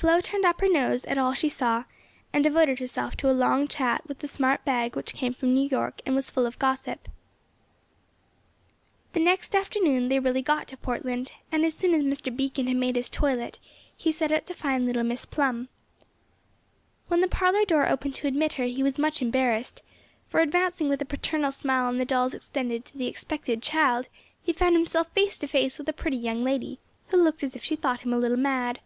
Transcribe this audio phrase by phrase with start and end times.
[0.00, 1.84] Flo turned up her nose at all she saw,
[2.32, 5.68] and devoted herself to a long chat with the smart bag which came from New
[5.68, 7.06] York and was full of gossip.
[9.12, 12.34] The next afternoon they really got to Portland, and as soon as Mr.
[12.34, 13.58] Beacon had made his toilet
[13.94, 15.68] he set out to find little Miss Plum.
[17.08, 19.82] When the parlor door opened to admit her he was much embarrassed,
[20.28, 24.08] for, advancing with a paternal smile and the dolls extended to the expected child,
[24.42, 26.78] he found himself face to face with a pretty young lady,
[27.08, 28.80] who looked as if she thought him a little mad.